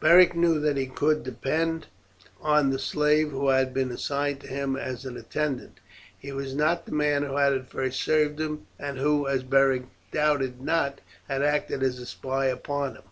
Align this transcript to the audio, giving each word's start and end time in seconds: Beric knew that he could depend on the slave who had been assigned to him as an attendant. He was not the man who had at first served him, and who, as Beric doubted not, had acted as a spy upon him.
Beric 0.00 0.34
knew 0.34 0.58
that 0.60 0.78
he 0.78 0.86
could 0.86 1.22
depend 1.22 1.88
on 2.40 2.70
the 2.70 2.78
slave 2.78 3.32
who 3.32 3.48
had 3.50 3.74
been 3.74 3.90
assigned 3.90 4.40
to 4.40 4.46
him 4.46 4.76
as 4.76 5.04
an 5.04 5.18
attendant. 5.18 5.78
He 6.18 6.32
was 6.32 6.54
not 6.54 6.86
the 6.86 6.92
man 6.92 7.22
who 7.22 7.36
had 7.36 7.52
at 7.52 7.68
first 7.68 8.00
served 8.02 8.40
him, 8.40 8.66
and 8.78 8.96
who, 8.96 9.26
as 9.28 9.42
Beric 9.42 9.82
doubted 10.10 10.62
not, 10.62 11.02
had 11.28 11.42
acted 11.42 11.82
as 11.82 11.98
a 11.98 12.06
spy 12.06 12.46
upon 12.46 12.94
him. 12.96 13.02